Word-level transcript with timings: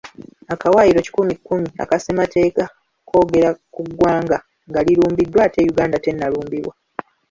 Akawaayiro 0.53 0.99
kikumi 1.05 1.33
kkumi, 1.37 1.69
aka 1.83 1.95
ssemateeka 1.99 2.63
kwogera 3.07 3.49
ku 3.73 3.81
ggwanga 3.87 4.37
nga 4.69 4.79
lirumbiddwa 4.85 5.39
ate 5.47 5.61
Uganda 5.71 5.97
tennalumbibwa. 6.05 6.73